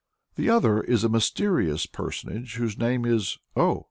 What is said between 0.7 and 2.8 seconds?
is a mysterious personage whose